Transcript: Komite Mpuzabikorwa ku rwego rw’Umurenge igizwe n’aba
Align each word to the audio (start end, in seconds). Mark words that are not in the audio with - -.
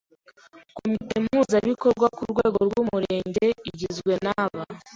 Komite 0.77 1.15
Mpuzabikorwa 1.23 2.07
ku 2.15 2.21
rwego 2.31 2.57
rw’Umurenge 2.67 3.45
igizwe 3.69 4.13
n’aba 4.23 4.61